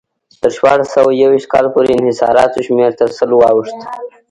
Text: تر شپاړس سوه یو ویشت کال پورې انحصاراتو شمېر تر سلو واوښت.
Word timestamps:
تر 0.41 0.49
شپاړس 0.55 0.87
سوه 0.95 1.11
یو 1.21 1.29
ویشت 1.31 1.47
کال 1.53 1.65
پورې 1.73 1.89
انحصاراتو 1.93 2.59
شمېر 2.67 2.91
تر 2.99 3.09
سلو 3.17 3.37
واوښت. 3.39 3.77